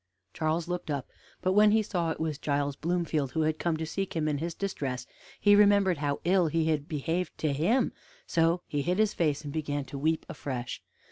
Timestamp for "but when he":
1.43-1.83